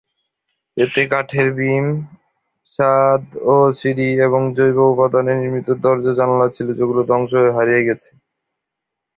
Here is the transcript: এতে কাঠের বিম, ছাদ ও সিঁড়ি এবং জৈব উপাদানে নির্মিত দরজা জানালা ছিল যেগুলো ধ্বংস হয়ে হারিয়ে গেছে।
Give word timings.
এতে 0.77 1.01
কাঠের 1.11 1.47
বিম, 1.57 1.85
ছাদ 2.73 3.23
ও 3.45 3.55
সিঁড়ি 3.79 4.09
এবং 4.27 4.41
জৈব 4.57 4.77
উপাদানে 4.93 5.33
নির্মিত 5.35 5.67
দরজা 5.83 6.11
জানালা 6.19 6.47
ছিল 6.55 6.67
যেগুলো 6.79 7.01
ধ্বংস 7.09 7.31
হয়ে 7.35 7.55
হারিয়ে 7.57 7.85
গেছে। 7.87 8.09